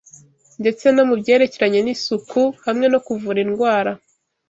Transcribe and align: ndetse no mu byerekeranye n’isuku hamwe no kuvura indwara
ndetse 0.61 0.85
no 0.95 1.03
mu 1.09 1.15
byerekeranye 1.21 1.79
n’isuku 1.83 2.41
hamwe 2.65 2.85
no 2.93 2.99
kuvura 3.05 3.39
indwara 3.45 3.91